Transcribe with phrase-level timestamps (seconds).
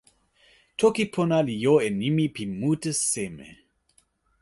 [0.79, 3.49] toki pona li jo e nimi pi mute seme?